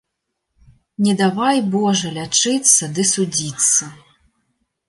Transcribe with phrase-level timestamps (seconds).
[1.07, 3.93] Не давай, Божа, лячыцца ды судзіцца